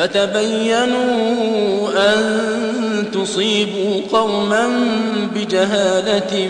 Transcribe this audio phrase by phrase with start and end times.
[0.00, 2.24] فتبينوا أن
[3.14, 4.68] تصيبوا قوما
[5.34, 6.48] بجهالة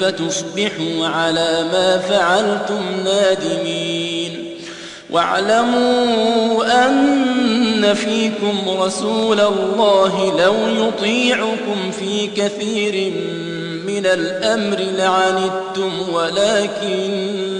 [0.00, 4.44] فتصبحوا على ما فعلتم نادمين.
[5.10, 13.12] واعلموا أن فيكم رسول الله لو يطيعكم في كثير
[13.86, 17.59] من الأمر لعنتم ولكن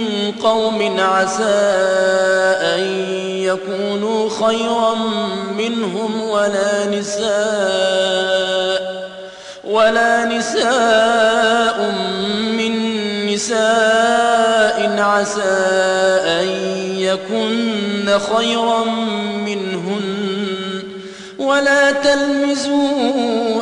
[0.43, 1.71] قوم عسى
[2.75, 2.81] أن
[3.27, 4.95] يكونوا خيرا
[5.57, 8.41] منهم ولا نساء
[9.63, 11.91] ولا نساء
[12.57, 12.73] من
[13.33, 15.59] نساء عسى
[16.25, 16.47] أن
[16.97, 18.83] يكن خيرا
[19.45, 20.83] منهن
[21.39, 23.61] ولا تلمزوا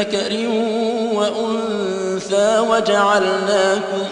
[0.00, 0.48] ذكر
[1.14, 4.02] وأنثى وجعلناكم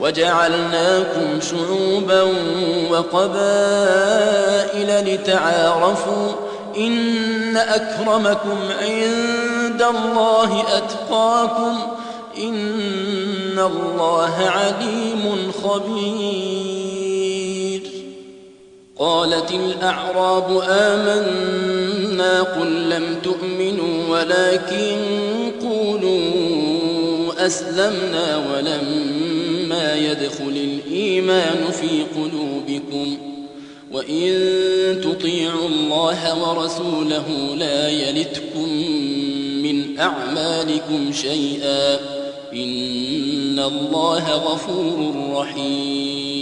[0.00, 2.22] وجعلناكم شعوبا
[2.90, 3.28] وقبائل
[5.14, 6.32] لتعارفوا
[6.76, 11.78] إن أكرمكم عند الله أتقاكم
[12.38, 17.02] إن الله عليم خبير.
[18.98, 23.51] قالت الأعراب آمنا قل لم تؤمنوا
[24.22, 24.96] ولكن
[25.62, 30.56] قولوا أسلمنا ولما يدخل
[30.88, 33.16] الإيمان في قلوبكم
[33.92, 34.30] وإن
[35.04, 38.68] تطيعوا الله ورسوله لا يلتكم
[39.62, 41.94] من أعمالكم شيئا
[42.52, 46.41] إن الله غفور رحيم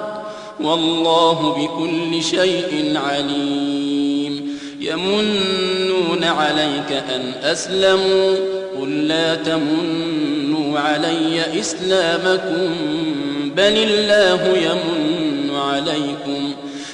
[0.63, 4.57] والله بكل شيء عليم.
[4.81, 8.35] يمنون عليك أن أسلموا
[8.81, 12.75] قل لا تمنوا علي إسلامكم
[13.55, 16.53] بل الله يمن عليكم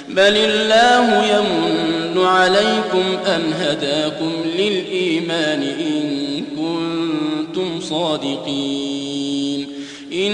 [0.10, 9.68] بل الله يمن عليكم أن هداكم للإيمان إن كنتم صادقين.
[10.14, 10.34] إن